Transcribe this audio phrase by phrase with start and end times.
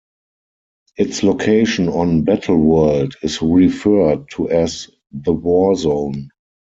[0.97, 6.29] Its location on Battleworld is referred to as the Warzone.